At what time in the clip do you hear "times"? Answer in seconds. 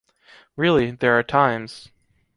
1.21-1.89